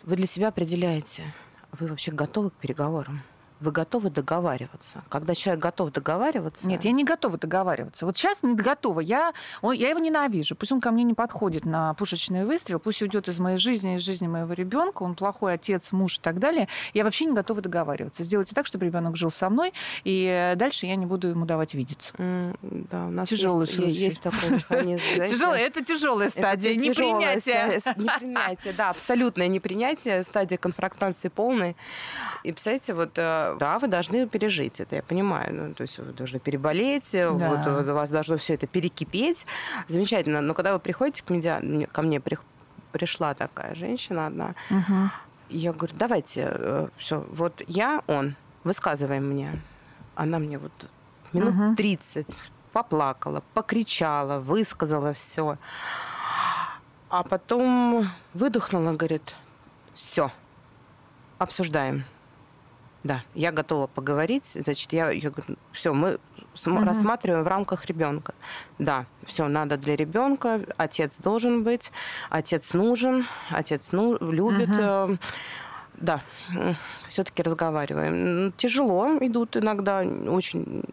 вы 0.03 0.15
для 0.15 0.25
себя 0.25 0.47
определяете, 0.47 1.23
вы 1.71 1.87
вообще 1.87 2.11
готовы 2.11 2.49
к 2.49 2.53
переговорам 2.53 3.21
вы 3.61 3.71
готовы 3.71 4.09
договариваться. 4.09 5.03
Когда 5.09 5.35
человек 5.35 5.61
готов 5.61 5.91
договариваться... 5.91 6.67
Нет, 6.67 6.83
я 6.83 6.91
не 6.91 7.03
готова 7.03 7.37
договариваться. 7.37 8.05
Вот 8.05 8.17
сейчас 8.17 8.41
не 8.41 8.55
готова. 8.55 8.99
Я, 8.99 9.33
он, 9.61 9.75
я 9.75 9.89
его 9.89 9.99
ненавижу. 9.99 10.55
Пусть 10.55 10.71
он 10.71 10.81
ко 10.81 10.91
мне 10.91 11.03
не 11.03 11.13
подходит 11.13 11.63
на 11.65 11.93
пушечный 11.93 12.43
выстрел, 12.45 12.79
пусть 12.79 13.01
уйдет 13.01 13.29
из 13.29 13.39
моей 13.39 13.57
жизни, 13.57 13.95
из 13.95 14.01
жизни 14.01 14.27
моего 14.27 14.53
ребенка, 14.53 15.03
он 15.03 15.15
плохой 15.15 15.53
отец, 15.53 15.91
муж 15.91 16.17
и 16.17 16.21
так 16.21 16.39
далее. 16.39 16.67
Я 16.93 17.03
вообще 17.03 17.25
не 17.25 17.33
готова 17.33 17.61
договариваться. 17.61 18.23
Сделайте 18.23 18.55
так, 18.55 18.65
чтобы 18.65 18.85
ребенок 18.85 19.15
жил 19.15 19.29
со 19.29 19.49
мной, 19.49 19.73
и 20.03 20.53
дальше 20.55 20.87
я 20.87 20.95
не 20.95 21.05
буду 21.05 21.27
ему 21.27 21.45
давать 21.45 21.75
видеться. 21.75 22.11
Mm, 22.17 22.57
да, 22.89 23.05
у 23.05 23.11
нас 23.11 23.29
тяжелый 23.29 23.67
есть, 23.67 23.75
случай. 23.75 23.91
есть 23.91 24.21
такой 24.21 24.49
механизм. 24.49 25.03
Тяжелый, 25.31 25.61
это 25.61 25.85
тяжелая 25.85 26.29
стадия, 26.29 26.73
непринятие. 26.73 27.79
Непринятие, 27.95 28.73
да, 28.73 28.89
абсолютное 28.89 29.47
непринятие, 29.47 30.23
стадия 30.23 30.57
конфронтации 30.57 31.29
полной. 31.29 31.75
И, 32.43 32.51
представляете, 32.51 32.93
вот 32.93 33.11
э, 33.17 33.50
да, 33.59 33.79
вы 33.79 33.87
должны 33.87 34.27
пережить 34.27 34.79
это, 34.79 34.95
я 34.97 35.03
понимаю. 35.03 35.53
Ну, 35.53 35.73
то 35.73 35.83
есть 35.83 35.99
вы 35.99 36.13
должны 36.13 36.39
переболеть, 36.39 37.11
да. 37.13 37.31
вот, 37.31 37.87
у 37.87 37.93
вас 37.93 38.09
должно 38.09 38.37
все 38.37 38.53
это 38.53 38.67
перекипеть. 38.67 39.45
Замечательно. 39.87 40.41
Но 40.41 40.53
когда 40.53 40.73
вы 40.73 40.79
приходите 40.79 41.23
к 41.23 41.29
медиа... 41.29 41.61
ко 41.91 42.01
мне 42.01 42.19
при... 42.19 42.37
пришла 42.91 43.33
такая 43.33 43.75
женщина 43.75 44.27
одна, 44.27 44.55
угу. 44.69 45.09
я 45.49 45.73
говорю, 45.73 45.93
давайте, 45.97 46.47
э, 46.53 46.87
все, 46.97 47.25
вот 47.31 47.61
я, 47.67 48.01
он, 48.07 48.35
высказываем 48.63 49.27
мне. 49.29 49.61
Она 50.15 50.39
мне 50.39 50.57
вот 50.57 50.89
минут 51.33 51.53
угу. 51.53 51.75
30 51.75 52.43
поплакала, 52.71 53.43
покричала, 53.53 54.39
высказала 54.39 55.13
все. 55.13 55.57
А 57.09 57.23
потом 57.23 58.09
выдохнула, 58.33 58.93
говорит, 58.93 59.35
все, 59.93 60.31
обсуждаем. 61.37 62.05
Да, 63.03 63.23
я 63.33 63.51
готова 63.51 63.87
поговорить. 63.87 64.45
Значит, 64.45 64.93
я, 64.93 65.09
я 65.09 65.31
говорю, 65.31 65.55
все, 65.71 65.93
мы 65.93 66.19
угу. 66.65 66.83
рассматриваем 66.83 67.43
в 67.43 67.47
рамках 67.47 67.85
ребенка. 67.85 68.33
Да, 68.77 69.05
все 69.25 69.47
надо 69.47 69.77
для 69.77 69.95
ребенка. 69.95 70.61
Отец 70.77 71.17
должен 71.17 71.63
быть, 71.63 71.91
отец 72.29 72.73
нужен, 72.73 73.27
отец 73.49 73.89
ну, 73.91 74.17
любит. 74.19 74.69
Угу. 74.69 75.17
Да, 75.95 76.21
все-таки 77.07 77.43
разговариваем. 77.43 78.53
Тяжело 78.57 79.17
идут 79.19 79.57
иногда, 79.57 79.99
очень 80.01 80.83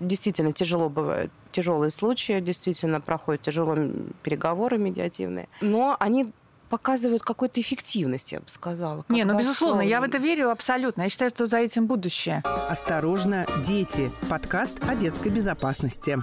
действительно 0.00 0.52
тяжело 0.52 0.88
бывают 0.88 1.32
тяжелые 1.52 1.90
случаи, 1.90 2.40
действительно 2.40 3.00
проходят 3.00 3.42
тяжелые 3.42 3.92
переговоры 4.22 4.76
медиативные, 4.76 5.48
но 5.60 5.96
они 6.00 6.32
показывают 6.74 7.22
какую-то 7.22 7.60
эффективность, 7.60 8.32
я 8.32 8.40
бы 8.40 8.48
сказала. 8.48 9.04
Не, 9.08 9.22
ну 9.22 9.38
безусловно, 9.38 9.80
я 9.80 10.00
в 10.00 10.02
это 10.02 10.18
верю 10.18 10.50
абсолютно. 10.50 11.02
Я 11.02 11.08
считаю, 11.08 11.30
что 11.30 11.46
за 11.46 11.58
этим 11.58 11.86
будущее. 11.86 12.42
Осторожно, 12.68 13.46
дети. 13.64 14.10
Подкаст 14.28 14.74
о 14.88 14.96
детской 14.96 15.28
безопасности. 15.28 16.18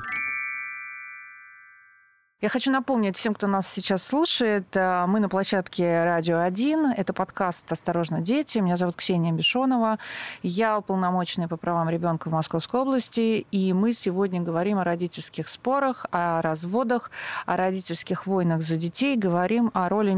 Я 2.42 2.50
хочу 2.50 2.72
напомнить 2.72 3.18
всем, 3.18 3.36
кто 3.36 3.46
нас 3.46 3.68
сейчас 3.68 4.02
слушает, 4.02 4.66
э, 4.76 5.06
мы 5.06 5.20
на 5.20 5.30
площадке 5.30 6.04
«Радио 6.04 6.38
1». 6.38 6.92
Это 6.98 7.14
подкаст 7.14 7.72
«Осторожно, 7.72 8.20
дети». 8.20 8.58
Меня 8.58 8.78
зовут 8.78 8.96
Ксения 8.96 9.32
Бешонова. 9.32 10.00
Я 10.42 10.80
уполномоченная 10.80 11.48
по 11.48 11.56
правам 11.56 11.88
ребенка 11.88 12.30
в 12.30 12.32
Московской 12.32 12.80
области. 12.80 13.46
И 13.52 13.74
мы 13.74 13.94
сегодня 13.94 14.42
говорим 14.42 14.80
о 14.80 14.84
родительских 14.84 15.50
спорах, 15.50 16.08
о 16.10 16.42
разводах, 16.42 17.12
о 17.46 17.58
родительских 17.58 18.26
войнах 18.26 18.64
за 18.64 18.76
детей. 18.76 19.18
Говорим 19.18 19.70
о 19.76 19.88
роли 19.88 20.14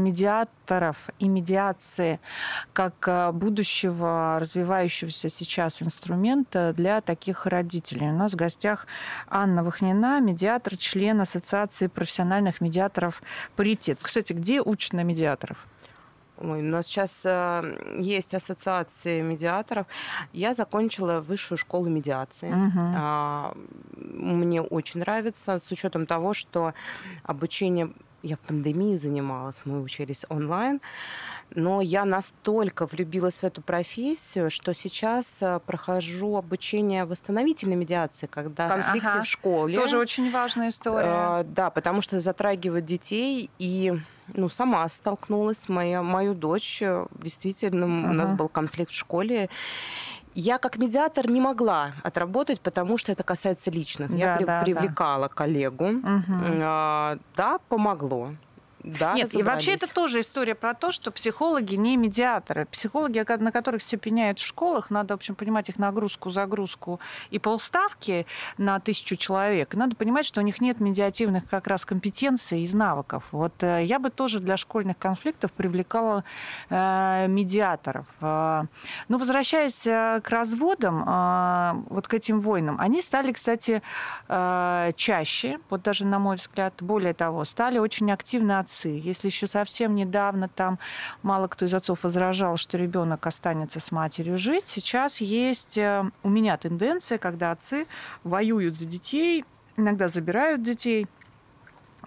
медиаторов 0.64 0.96
и 1.18 1.28
медиации 1.28 2.20
как 2.72 2.94
э, 3.08 3.32
будущего 3.32 4.38
развивающегося 4.40 5.28
сейчас 5.28 5.82
инструмента 5.82 6.72
для 6.76 7.00
таких 7.00 7.46
родителей. 7.46 8.08
У 8.08 8.12
нас 8.12 8.32
в 8.32 8.36
гостях 8.36 8.86
Анна 9.28 9.62
Вахнина, 9.62 10.20
медиатор, 10.20 10.76
член 10.76 11.20
Ассоциации 11.20 11.86
профессиональных 11.86 12.14
профессиональных 12.24 12.60
медиаторов 12.60 13.22
паритет. 13.56 13.98
Кстати, 14.02 14.32
где 14.32 14.60
учат 14.60 14.92
на 14.92 15.04
медиаторов? 15.04 15.66
Ой, 16.38 16.60
у 16.60 16.62
нас 16.62 16.86
сейчас 16.86 17.22
э, 17.24 18.00
есть 18.00 18.34
ассоциации 18.34 19.22
медиаторов. 19.22 19.86
Я 20.32 20.52
закончила 20.52 21.20
высшую 21.20 21.58
школу 21.58 21.88
медиации. 21.88 22.50
Угу. 22.50 22.80
А, 22.96 23.56
мне 23.96 24.60
очень 24.60 25.00
нравится, 25.00 25.58
с 25.58 25.70
учетом 25.70 26.06
того, 26.06 26.34
что 26.34 26.74
обучение 27.22 27.90
я 28.24 28.36
в 28.36 28.40
пандемии 28.40 28.96
занималась, 28.96 29.60
мы 29.64 29.80
учились 29.82 30.24
онлайн, 30.28 30.80
но 31.54 31.80
я 31.80 32.04
настолько 32.04 32.86
влюбилась 32.86 33.40
в 33.40 33.44
эту 33.44 33.62
профессию, 33.62 34.50
что 34.50 34.72
сейчас 34.74 35.38
э, 35.40 35.60
прохожу 35.64 36.36
обучение 36.36 37.04
восстановительной 37.04 37.76
медиации, 37.76 38.26
когда 38.26 38.68
конфликты 38.68 39.08
ага. 39.08 39.22
в 39.22 39.26
школе. 39.26 39.78
Тоже 39.78 39.98
очень 39.98 40.30
важная 40.30 40.70
история. 40.70 41.40
Э, 41.40 41.44
да, 41.44 41.70
потому 41.70 42.00
что 42.00 42.18
затрагивают 42.18 42.86
детей 42.86 43.50
и 43.58 43.92
ну, 44.32 44.48
сама 44.48 44.88
столкнулась, 44.88 45.68
моя, 45.68 46.02
мою 46.02 46.34
дочь, 46.34 46.80
э, 46.80 47.06
действительно, 47.22 47.84
uh 47.84 48.10
у 48.10 48.12
нас 48.14 48.32
был 48.32 48.48
конфликт 48.48 48.90
в 48.90 48.94
школе, 48.94 49.50
я 50.34 50.58
как 50.58 50.78
медиатор 50.78 51.30
не 51.30 51.40
могла 51.40 51.92
отработать, 52.02 52.60
потому 52.60 52.98
что 52.98 53.12
это 53.12 53.22
касается 53.22 53.70
личных. 53.70 54.10
Да, 54.10 54.16
я 54.16 54.38
да, 54.38 54.62
привлекала 54.62 55.28
да. 55.28 55.34
коллегу. 55.34 55.86
Угу. 55.86 56.58
Да, 57.36 57.58
помогло. 57.68 58.34
Да, 58.84 59.14
Нет, 59.14 59.34
и 59.34 59.42
вообще 59.42 59.72
это 59.72 59.88
тоже 59.88 60.20
история 60.20 60.54
про 60.54 60.74
то, 60.74 60.92
что 60.92 61.10
психологи 61.10 61.74
не 61.74 61.96
медиаторы. 61.96 62.66
Психологи, 62.66 63.24
на 63.38 63.50
которых 63.50 63.80
все 63.80 63.96
пеняют 63.96 64.38
в 64.38 64.44
школах, 64.44 64.90
надо, 64.90 65.14
в 65.14 65.16
общем, 65.16 65.34
понимать 65.34 65.70
их 65.70 65.78
нагрузку, 65.78 66.30
загрузку 66.30 67.00
и 67.30 67.38
полставки 67.38 68.26
на 68.58 68.78
тысячу 68.80 69.16
человек. 69.16 69.72
И 69.72 69.78
надо 69.78 69.96
понимать, 69.96 70.26
что 70.26 70.40
у 70.40 70.44
них 70.44 70.60
нет 70.60 70.80
медиативных 70.80 71.48
как 71.48 71.66
раз 71.66 71.86
компетенций 71.86 72.62
и 72.62 72.76
навыков. 72.76 73.24
Вот 73.32 73.54
э, 73.62 73.84
я 73.84 73.98
бы 73.98 74.10
тоже 74.10 74.38
для 74.40 74.58
школьных 74.58 74.98
конфликтов 74.98 75.50
привлекала 75.52 76.22
э, 76.68 77.26
медиаторов. 77.26 78.04
Э, 78.20 78.64
но 79.08 79.16
возвращаясь 79.16 79.86
э, 79.86 80.20
к 80.22 80.28
разводам, 80.28 81.04
э, 81.08 81.72
вот 81.88 82.06
к 82.06 82.12
этим 82.12 82.40
войнам, 82.40 82.78
они 82.78 83.00
стали, 83.00 83.32
кстати, 83.32 83.80
э, 84.28 84.92
чаще, 84.96 85.58
вот 85.70 85.82
даже 85.82 86.04
на 86.04 86.18
мой 86.18 86.36
взгляд, 86.36 86.74
более 86.82 87.14
того, 87.14 87.46
стали 87.46 87.78
очень 87.78 88.12
активно 88.12 88.58
оценивать 88.58 88.73
отцы. 88.74 89.00
Если 89.02 89.28
еще 89.28 89.46
совсем 89.46 89.94
недавно 89.94 90.48
там 90.48 90.78
мало 91.22 91.48
кто 91.48 91.66
из 91.66 91.74
отцов 91.74 92.04
возражал, 92.04 92.56
что 92.56 92.78
ребенок 92.78 93.26
останется 93.26 93.80
с 93.80 93.92
матерью 93.92 94.38
жить, 94.38 94.64
сейчас 94.66 95.20
есть 95.20 95.78
э, 95.78 96.04
у 96.22 96.28
меня 96.28 96.56
тенденция, 96.56 97.18
когда 97.18 97.52
отцы 97.52 97.86
воюют 98.24 98.76
за 98.76 98.86
детей, 98.86 99.44
иногда 99.76 100.08
забирают 100.08 100.62
детей– 100.62 101.06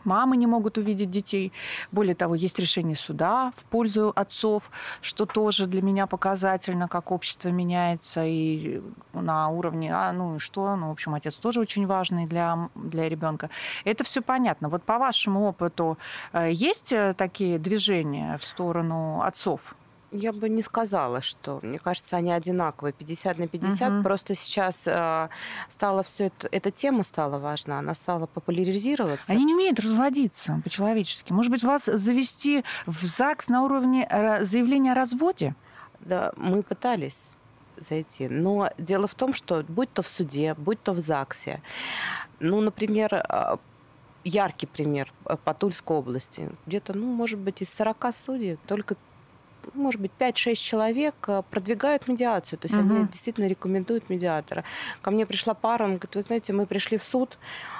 мамы 0.03 0.37
не 0.37 0.47
могут 0.47 0.77
увидеть 0.77 1.11
детей. 1.11 1.51
Более 1.91 2.15
того, 2.15 2.35
есть 2.35 2.59
решение 2.59 2.95
суда 2.95 3.51
в 3.55 3.65
пользу 3.65 4.11
отцов, 4.15 4.69
что 5.01 5.25
тоже 5.25 5.67
для 5.67 5.81
меня 5.81 6.07
показательно, 6.07 6.87
как 6.87 7.11
общество 7.11 7.49
меняется 7.49 8.23
и 8.25 8.81
на 9.13 9.49
уровне, 9.49 9.93
а, 9.93 10.11
ну 10.11 10.35
и 10.35 10.39
что, 10.39 10.75
ну, 10.75 10.89
в 10.89 10.91
общем, 10.91 11.13
отец 11.13 11.35
тоже 11.35 11.61
очень 11.61 11.87
важный 11.87 12.25
для, 12.25 12.69
для 12.75 13.09
ребенка. 13.09 13.49
Это 13.85 14.03
все 14.03 14.21
понятно. 14.21 14.69
Вот 14.69 14.83
по 14.83 14.97
вашему 14.97 15.47
опыту 15.47 15.97
э, 16.33 16.51
есть 16.51 16.91
э, 16.91 17.13
такие 17.17 17.59
движения 17.59 18.37
в 18.37 18.43
сторону 18.43 19.21
отцов? 19.21 19.75
Я 20.11 20.31
бы 20.31 20.47
не 20.47 20.61
сказала, 20.61 21.21
что, 21.21 21.59
мне 21.61 21.79
кажется, 21.79 22.15
они 22.15 22.31
одинаковые, 22.31 22.93
50 22.93 23.39
на 23.39 23.47
50. 23.47 23.91
Угу. 23.91 24.03
Просто 24.03 24.35
сейчас 24.35 24.87
э, 24.87 25.29
стала 25.67 26.03
все 26.03 26.25
это, 26.27 26.47
эта 26.51 26.71
тема 26.71 27.03
стала 27.03 27.39
важна, 27.39 27.79
она 27.79 27.93
стала 27.93 28.25
популяризироваться. 28.25 29.33
Они 29.33 29.43
не 29.43 29.53
умеют 29.53 29.79
разводиться 29.79 30.61
по-человечески. 30.63 31.33
Может 31.33 31.51
быть, 31.51 31.63
вас 31.63 31.85
завести 31.85 32.63
в 32.85 33.03
ЗАГС 33.03 33.49
на 33.49 33.63
уровне 33.63 34.07
э, 34.09 34.43
заявления 34.45 34.93
о 34.93 34.95
разводе? 34.95 35.55
Да, 35.99 36.31
мы 36.37 36.63
пытались 36.63 37.33
зайти. 37.77 38.29
Но 38.29 38.71
дело 38.77 39.07
в 39.07 39.15
том, 39.15 39.33
что 39.33 39.63
будь 39.67 39.91
то 39.91 40.01
в 40.01 40.07
суде, 40.07 40.53
будь 40.53 40.81
то 40.81 40.93
в 40.93 40.99
ЗАГСе, 40.99 41.61
ну, 42.39 42.61
например, 42.61 43.13
э, 43.13 43.57
яркий 44.23 44.67
пример 44.67 45.11
э, 45.25 45.37
по 45.43 45.53
Тульской 45.53 45.97
области. 45.97 46.49
Где-то, 46.65 46.93
ну, 46.93 47.05
может 47.05 47.39
быть, 47.39 47.61
из 47.61 47.73
40 47.73 48.15
судей 48.15 48.57
только 48.67 48.95
может 49.73 50.01
быть, 50.01 50.11
5-6 50.19 50.55
человек 50.55 51.15
э, 51.27 51.43
продвигают 51.49 52.07
медиацию. 52.07 52.59
То 52.59 52.65
есть 52.67 52.75
угу. 52.75 52.95
они 52.95 53.07
действительно 53.07 53.47
рекомендуют 53.47 54.09
медиатора. 54.09 54.63
Ко 55.01 55.11
мне 55.11 55.25
пришла 55.25 55.53
пара, 55.53 55.83
он 55.83 55.91
говорит, 55.91 56.15
вы 56.15 56.21
знаете, 56.21 56.53
мы 56.53 56.65
пришли 56.65 56.97
в 56.97 57.03
суд, 57.03 57.37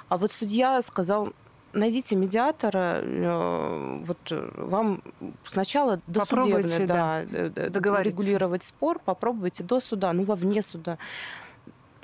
а 0.09 0.17
вот 0.17 0.33
судья 0.33 0.81
сказал, 0.81 1.33
найдите 1.73 2.15
медиатора, 2.15 3.01
э, 3.01 4.03
вот 4.05 4.17
э, 4.31 4.51
вам 4.55 5.01
сначала 5.45 5.99
досудебно 6.07 6.87
да, 6.87 7.23
да, 7.25 8.03
регулировать 8.03 8.63
спор, 8.63 8.99
попробуйте 9.03 9.63
до 9.63 9.79
суда, 9.79 10.13
ну, 10.13 10.23
во 10.23 10.35
вне 10.35 10.61
суда 10.61 10.97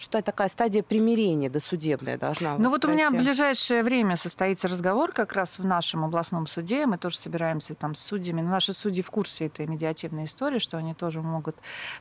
что 0.03 0.21
такая 0.21 0.49
стадия 0.49 0.83
примирения 0.83 1.49
досудебная 1.49 2.17
должна 2.17 2.57
Ну 2.57 2.69
вот 2.69 2.83
у 2.85 2.89
меня 2.89 3.09
в 3.09 3.13
ближайшее 3.13 3.83
время 3.83 4.17
состоится 4.17 4.67
разговор 4.67 5.13
как 5.13 5.33
раз 5.33 5.57
в 5.57 5.65
нашем 5.65 6.03
областном 6.03 6.45
суде. 6.45 6.85
Мы 6.85 6.97
тоже 6.97 7.17
собираемся 7.17 7.73
там 7.73 7.95
с 7.95 8.01
судьями. 8.01 8.41
Но 8.41 8.49
наши 8.49 8.73
судьи 8.73 9.01
в 9.01 9.09
курсе 9.09 9.47
этой 9.47 9.65
медиативной 9.65 10.25
истории, 10.25 10.59
что 10.59 10.77
они 10.77 10.93
тоже 10.93 11.21
могут 11.21 11.55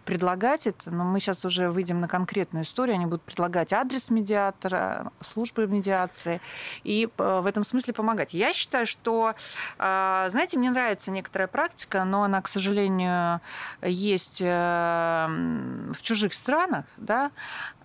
предлагать 0.04 0.66
это. 0.66 0.90
Но 0.90 1.04
мы 1.04 1.20
сейчас 1.20 1.44
уже 1.44 1.70
выйдем 1.70 2.00
на 2.00 2.08
конкретную 2.08 2.64
историю. 2.64 2.96
Они 2.96 3.06
будут 3.06 3.22
предлагать 3.22 3.72
адрес 3.72 4.10
медиатора, 4.10 5.12
службы 5.20 5.66
медиации 5.66 6.40
и 6.82 7.08
э, 7.16 7.40
в 7.40 7.46
этом 7.46 7.62
смысле 7.62 7.94
помогать. 7.94 8.34
Я 8.34 8.52
считаю, 8.52 8.86
что, 8.86 9.34
э, 9.78 10.28
знаете, 10.30 10.58
мне 10.58 10.70
нравится 10.70 11.12
некоторая 11.12 11.46
практика, 11.46 12.04
но 12.04 12.24
она, 12.24 12.42
к 12.42 12.48
сожалению, 12.48 13.40
есть 13.80 14.40
э, 14.40 15.26
в 15.26 16.02
чужих 16.02 16.34
странах, 16.34 16.84
да, 16.96 17.30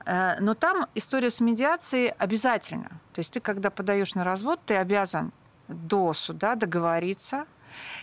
но 0.08 0.54
там 0.54 0.88
история 0.96 1.30
с 1.30 1.42
медиацией 1.42 2.10
обязательно. 2.10 3.02
То 3.14 3.20
есть 3.20 3.34
ты, 3.34 3.40
когда 3.42 3.70
подаешь 3.70 4.16
на 4.16 4.24
развод, 4.24 4.60
ты 4.66 4.76
обязан 4.76 5.34
до 5.68 6.14
суда 6.14 6.56
договориться, 6.56 7.46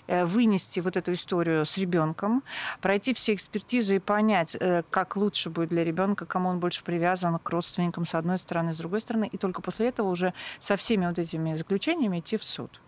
э, 0.07 0.25
вынести 0.25 0.81
вот 0.81 0.97
эту 0.97 1.15
историю 1.15 1.65
с 1.65 1.79
ребенком, 1.79 2.43
пройти 2.81 3.15
все 3.15 3.35
экспертизы 3.35 3.97
и 3.97 3.99
понять, 3.99 4.57
э, 4.59 4.83
как 4.91 5.17
лучше 5.17 5.51
будет 5.51 5.71
для 5.71 5.83
ребенка, 5.83 6.27
кому 6.27 6.51
он 6.51 6.61
больше 6.61 6.85
привязан 6.85 7.39
к 7.39 7.51
родственникам 7.51 8.05
с 8.05 8.15
одной 8.15 8.39
стороны, 8.39 8.75
с 8.75 8.77
другой 8.77 9.01
стороны, 9.01 9.29
и 9.33 9.39
только 9.39 9.63
после 9.63 9.89
этого 9.89 10.09
уже 10.11 10.35
со 10.61 10.77
всеми 10.77 11.07
вот 11.07 11.19
этими 11.19 11.57
заключениями 11.57 12.21
идти 12.21 12.37
в 12.37 12.45
суд. 12.45 12.81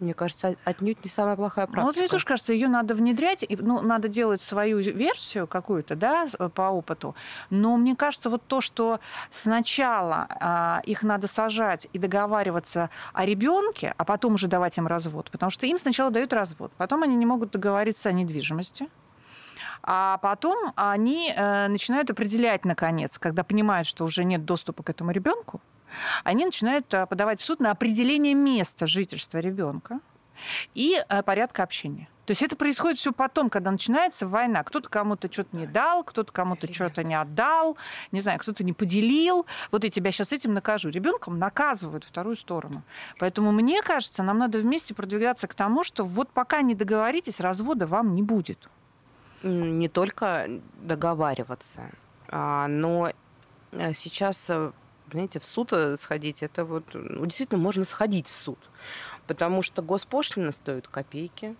Мне 0.00 0.14
кажется, 0.14 0.56
отнюдь 0.64 1.02
не 1.04 1.10
самая 1.10 1.36
плохая 1.36 1.66
практика. 1.66 1.80
Ну, 1.80 1.86
вот 1.86 1.96
мне 1.96 2.08
тоже 2.08 2.24
кажется, 2.24 2.52
ее 2.52 2.68
надо 2.68 2.94
внедрять, 2.94 3.44
и, 3.48 3.56
ну, 3.56 3.80
надо 3.80 4.08
делать 4.08 4.40
свою 4.40 4.78
версию 4.78 5.46
какую-то, 5.46 5.94
да, 5.94 6.26
по 6.54 6.62
опыту. 6.70 7.14
Но 7.50 7.76
мне 7.76 7.94
кажется, 7.94 8.30
вот 8.30 8.42
то, 8.46 8.60
что 8.60 9.00
сначала 9.30 10.26
а, 10.40 10.82
их 10.84 11.02
надо 11.02 11.28
сажать 11.28 11.88
и 11.92 11.98
договариваться 11.98 12.90
о 13.12 13.24
ребенке, 13.24 13.94
а 13.96 14.04
потом 14.04 14.34
уже 14.34 14.48
давать 14.48 14.78
им 14.78 14.86
развод, 14.86 15.30
потому 15.30 15.50
что 15.50 15.66
им 15.66 15.78
сначала 15.78 16.10
дают 16.10 16.32
развод, 16.32 16.72
потом 16.76 17.02
они 17.02 17.16
не 17.16 17.26
могут 17.26 17.50
договориться 17.50 18.08
о 18.08 18.12
недвижимости, 18.12 18.88
а 19.82 20.18
потом 20.18 20.72
они 20.76 21.32
э, 21.34 21.68
начинают 21.68 22.10
определять, 22.10 22.64
наконец, 22.64 23.18
когда 23.18 23.44
понимают, 23.44 23.86
что 23.86 24.04
уже 24.04 24.24
нет 24.24 24.44
доступа 24.44 24.82
к 24.82 24.88
этому 24.90 25.10
ребенку, 25.10 25.60
они 26.22 26.44
начинают 26.44 26.92
э, 26.94 27.06
подавать 27.06 27.40
в 27.40 27.44
суд 27.44 27.60
на 27.60 27.70
определение 27.70 28.34
места 28.34 28.86
жительства 28.86 29.38
ребенка 29.38 30.00
и 30.74 31.02
э, 31.08 31.22
порядка 31.22 31.62
общения. 31.62 32.08
То 32.26 32.30
есть 32.30 32.42
это 32.42 32.56
происходит 32.56 32.98
все 32.98 33.12
потом, 33.12 33.50
когда 33.50 33.70
начинается 33.70 34.26
война. 34.26 34.62
Кто-то 34.62 34.88
кому-то 34.88 35.30
что-то 35.30 35.56
не 35.56 35.66
дал, 35.66 36.04
кто-то 36.04 36.32
кому-то 36.32 36.72
что-то 36.72 37.04
не 37.04 37.14
отдал, 37.14 37.76
не 38.12 38.20
знаю, 38.20 38.38
кто-то 38.38 38.64
не 38.64 38.72
поделил. 38.72 39.46
Вот 39.70 39.84
я 39.84 39.90
тебя 39.90 40.10
сейчас 40.10 40.32
этим 40.32 40.54
накажу. 40.54 40.88
Ребенком 40.88 41.38
наказывают 41.38 42.04
вторую 42.04 42.36
сторону. 42.36 42.82
Поэтому 43.18 43.52
мне 43.52 43.82
кажется, 43.82 44.22
нам 44.22 44.38
надо 44.38 44.58
вместе 44.58 44.94
продвигаться 44.94 45.46
к 45.48 45.54
тому, 45.54 45.84
что 45.84 46.04
вот 46.04 46.30
пока 46.30 46.62
не 46.62 46.74
договоритесь, 46.74 47.40
развода 47.40 47.86
вам 47.86 48.14
не 48.14 48.22
будет. 48.22 48.70
Не 49.42 49.88
только 49.88 50.48
договариваться, 50.80 51.90
а, 52.28 52.66
но 52.66 53.12
э, 53.72 53.92
сейчас 53.92 54.50
знаете, 55.14 55.38
в 55.38 55.46
суд 55.46 55.72
э, 55.72 55.96
сходить, 55.96 56.42
это 56.42 56.64
вот, 56.64 56.84
ну, 56.92 57.24
действительно, 57.24 57.60
можно 57.60 57.84
сходить 57.84 58.28
в 58.28 58.34
суд, 58.34 58.58
потому 59.26 59.62
что 59.62 59.80
госпошлина 59.80 60.52
стоит 60.52 60.88
копейки, 60.88 61.54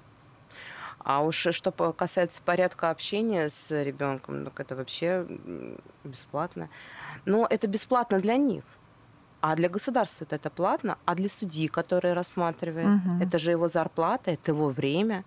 а 0.98 1.22
уж 1.22 1.46
что 1.50 1.70
касается 1.92 2.42
порядка 2.42 2.90
общения 2.90 3.48
с 3.48 3.70
ребенком, 3.70 4.44
так 4.44 4.58
это 4.58 4.74
вообще 4.74 5.26
бесплатно. 6.02 6.68
Но 7.26 7.46
это 7.48 7.66
бесплатно 7.66 8.20
для 8.20 8.36
них. 8.36 8.64
А 9.40 9.54
для 9.54 9.68
государства 9.68 10.26
это 10.28 10.50
платно, 10.50 10.96
а 11.04 11.14
для 11.14 11.28
судьи, 11.28 11.68
который 11.68 12.14
рассматривает, 12.14 12.86
угу. 12.86 13.22
это 13.22 13.38
же 13.38 13.50
его 13.50 13.68
зарплата, 13.68 14.30
это 14.30 14.52
его 14.52 14.70
время. 14.70 15.24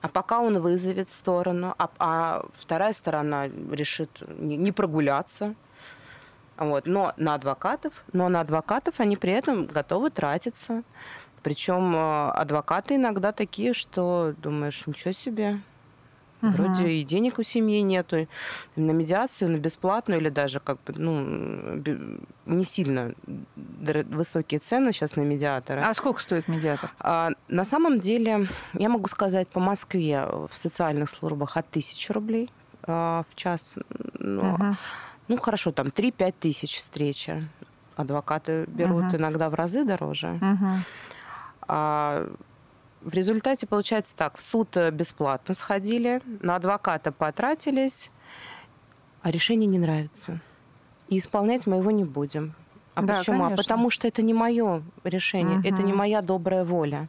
А 0.00 0.08
пока 0.08 0.40
он 0.40 0.58
вызовет 0.60 1.10
сторону, 1.10 1.74
а, 1.78 1.90
а 1.98 2.46
вторая 2.54 2.92
сторона 2.92 3.46
решит 3.46 4.22
не 4.38 4.72
прогуляться, 4.72 5.54
вот. 6.70 6.86
Но 6.86 7.12
на 7.16 7.34
адвокатов, 7.34 7.92
но 8.12 8.28
на 8.28 8.40
адвокатов 8.40 9.00
они 9.00 9.16
при 9.16 9.32
этом 9.32 9.66
готовы 9.66 10.10
тратиться. 10.10 10.82
Причем 11.42 11.94
э, 11.94 12.30
адвокаты 12.30 12.96
иногда 12.96 13.32
такие, 13.32 13.74
что 13.74 14.34
думаешь, 14.38 14.82
ничего 14.86 15.12
себе, 15.12 15.60
Угу. 16.42 16.50
Вроде 16.50 16.88
и 16.88 17.04
денег 17.04 17.38
у 17.38 17.44
семьи 17.44 17.80
нету 17.82 18.26
на 18.74 18.90
медиацию, 18.90 19.50
на 19.50 19.58
бесплатную 19.58 20.20
или 20.20 20.28
даже 20.28 20.58
как 20.58 20.82
бы 20.82 20.92
ну 20.96 21.80
не 22.46 22.64
сильно 22.64 23.14
высокие 23.54 24.58
цены 24.58 24.92
сейчас 24.92 25.14
на 25.14 25.20
медиатора. 25.20 25.88
А 25.88 25.94
сколько 25.94 26.20
стоит 26.20 26.48
медиатор? 26.48 26.90
А, 26.98 27.30
на 27.46 27.64
самом 27.64 28.00
деле 28.00 28.48
я 28.72 28.88
могу 28.88 29.06
сказать 29.06 29.46
по 29.48 29.60
Москве 29.60 30.24
в 30.26 30.50
социальных 30.54 31.10
службах 31.10 31.56
от 31.56 31.68
тысячи 31.70 32.10
рублей 32.10 32.50
а, 32.82 33.22
в 33.30 33.36
час. 33.36 33.78
Но, 34.18 34.54
угу 34.54 34.76
ну, 35.36 35.40
хорошо, 35.40 35.72
там 35.72 35.88
3-5 35.88 36.34
тысяч 36.38 36.78
встреча. 36.78 37.42
Адвокаты 37.96 38.64
берут 38.66 39.04
угу. 39.06 39.16
иногда 39.16 39.48
в 39.50 39.54
разы 39.54 39.84
дороже. 39.84 40.38
Угу. 40.40 40.68
А 41.68 42.28
в 43.00 43.14
результате 43.14 43.66
получается 43.66 44.14
так, 44.16 44.36
в 44.36 44.40
суд 44.40 44.76
бесплатно 44.92 45.54
сходили, 45.54 46.20
на 46.40 46.56
адвоката 46.56 47.12
потратились, 47.12 48.10
а 49.22 49.30
решение 49.30 49.66
не 49.66 49.78
нравится. 49.78 50.40
И 51.08 51.18
исполнять 51.18 51.66
мы 51.66 51.76
его 51.76 51.90
не 51.90 52.04
будем. 52.04 52.54
А 52.94 53.02
да, 53.02 53.18
почему? 53.18 53.36
А 53.36 53.46
конечно. 53.46 53.54
А 53.54 53.56
потому 53.56 53.90
что 53.90 54.08
это 54.08 54.22
не 54.22 54.34
мое 54.34 54.82
решение, 55.04 55.58
угу. 55.58 55.68
это 55.68 55.82
не 55.82 55.92
моя 55.92 56.22
добрая 56.22 56.64
воля. 56.64 57.08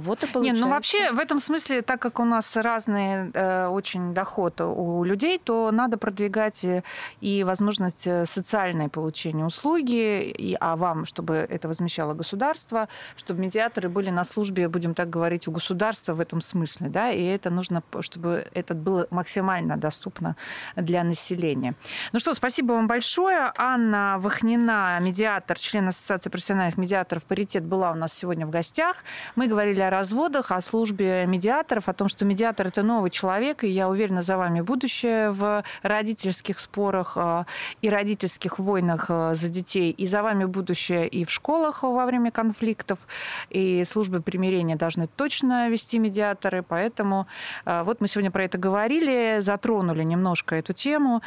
Вот 0.00 0.22
и 0.22 0.26
получается. 0.26 0.60
Не, 0.60 0.60
ну 0.60 0.70
вообще 0.70 1.12
в 1.12 1.18
этом 1.18 1.40
смысле, 1.40 1.82
так 1.82 2.00
как 2.00 2.20
у 2.20 2.24
нас 2.24 2.56
разный 2.56 3.30
э, 3.32 3.66
очень 3.68 4.14
доход 4.14 4.60
у 4.60 5.04
людей, 5.04 5.38
то 5.38 5.70
надо 5.70 5.98
продвигать 5.98 6.64
э, 6.64 6.82
и 7.20 7.44
возможность 7.44 8.06
э, 8.06 8.26
социальной 8.26 8.88
получения 8.88 9.44
услуги, 9.44 10.22
и, 10.30 10.56
а 10.60 10.76
вам, 10.76 11.04
чтобы 11.04 11.34
это 11.34 11.68
возмещало 11.68 12.14
государство, 12.14 12.88
чтобы 13.16 13.40
медиаторы 13.40 13.88
были 13.88 14.10
на 14.10 14.24
службе, 14.24 14.68
будем 14.68 14.94
так 14.94 15.10
говорить, 15.10 15.48
у 15.48 15.52
государства 15.52 16.14
в 16.14 16.20
этом 16.20 16.40
смысле, 16.40 16.88
да, 16.88 17.10
и 17.10 17.24
это 17.24 17.50
нужно, 17.50 17.82
чтобы 18.00 18.46
это 18.54 18.74
было 18.74 19.06
максимально 19.10 19.76
доступно 19.76 20.36
для 20.76 21.04
населения. 21.04 21.74
Ну 22.12 22.20
что, 22.20 22.34
спасибо 22.34 22.72
вам 22.72 22.86
большое. 22.86 23.52
Анна 23.56 24.16
Вахнина, 24.18 24.98
медиатор, 25.00 25.58
член 25.58 25.88
Ассоциации 25.88 26.30
профессиональных 26.30 26.76
медиаторов 26.78 27.24
«Паритет» 27.24 27.64
была 27.64 27.92
у 27.92 27.94
нас 27.94 28.12
сегодня 28.12 28.46
в 28.46 28.50
гостях. 28.50 29.04
Мы 29.36 29.46
говорили 29.46 29.80
разводах, 29.90 30.52
о 30.52 30.60
службе 30.60 31.26
медиаторов, 31.26 31.88
о 31.88 31.92
том, 31.92 32.08
что 32.08 32.24
медиатор– 32.24 32.66
это 32.68 32.82
новый 32.82 33.10
человек, 33.10 33.64
и 33.64 33.68
я 33.68 33.88
уверена, 33.88 34.22
за 34.22 34.36
вами 34.36 34.60
будущее 34.60 35.30
в 35.30 35.64
родительских 35.82 36.60
спорах 36.60 37.12
э, 37.16 37.44
и 37.82 37.88
родительских 37.88 38.58
войнах 38.58 39.06
э, 39.08 39.34
за 39.34 39.48
детей, 39.48 39.90
и 39.90 40.06
за 40.06 40.22
вами 40.22 40.44
будущее 40.44 41.08
и 41.08 41.24
в 41.24 41.30
школах 41.30 41.82
во 41.82 42.06
время 42.06 42.30
конфликтов, 42.30 43.06
и 43.50 43.84
службы 43.84 44.20
примирения 44.20 44.76
должны 44.76 45.06
точно 45.06 45.68
вести 45.68 45.98
медиаторы, 45.98 46.62
поэтому 46.62 47.26
вот 47.64 48.00
мы 48.00 48.08
сегодня 48.08 48.30
про 48.30 48.44
это 48.44 48.58
говорили, 48.58 49.38
затронули 49.40 50.02
немножко 50.02 50.54
эту 50.54 50.72
тему, 50.72 51.22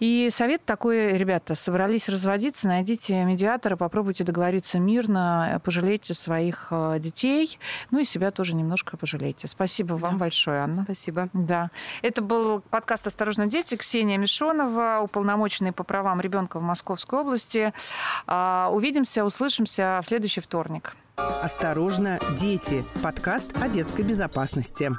и 0.00 0.28
совет 0.32 0.64
такой, 0.64 1.16
ребята, 1.16 1.54
собрались 1.54 2.08
разводиться, 2.08 2.68
найдите 2.68 3.24
медиатора, 3.24 3.76
попробуйте 3.76 4.24
договориться 4.24 4.78
мирно, 4.78 5.60
пожалейте 5.64 6.14
своих 6.14 6.68
э, 6.70 6.98
детей, 6.98 7.58
ну 7.90 7.98
и 8.00 8.04
себя 8.04 8.30
тоже 8.30 8.54
немножко 8.54 8.96
пожалейте. 8.96 9.48
Спасибо 9.48 9.90
да. 9.90 9.96
вам 9.96 10.18
большое, 10.18 10.60
Анна. 10.60 10.84
Спасибо. 10.84 11.28
Да. 11.32 11.70
Это 12.02 12.22
был 12.22 12.60
подкаст 12.60 13.06
«Осторожно, 13.06 13.46
дети». 13.46 13.76
Ксения 13.76 14.18
Мишонова, 14.18 15.00
уполномоченная 15.02 15.72
по 15.72 15.84
правам 15.84 16.20
ребенка 16.20 16.58
в 16.58 16.62
Московской 16.62 17.20
области. 17.20 17.72
А, 18.26 18.70
увидимся, 18.72 19.24
услышимся 19.24 20.00
в 20.02 20.06
следующий 20.06 20.40
вторник. 20.40 20.96
«Осторожно, 21.16 22.18
дети»– 22.38 22.84
подкаст 23.02 23.48
о 23.60 23.68
детской 23.68 24.02
безопасности. 24.02 24.90